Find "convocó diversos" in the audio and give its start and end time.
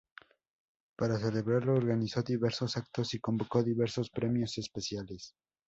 3.19-4.09